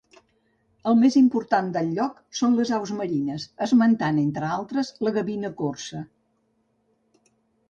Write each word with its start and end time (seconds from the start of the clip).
El 0.91 0.95
més 1.01 1.17
important 1.19 1.67
del 1.75 1.91
lloc 1.97 2.15
són 2.39 2.57
les 2.59 2.71
aus 2.77 2.93
marines, 3.01 3.45
esmentant, 3.67 4.23
entre 4.23 4.49
altres 4.55 4.91
la 5.09 5.15
gavina 5.19 5.53
corsa. 5.61 6.03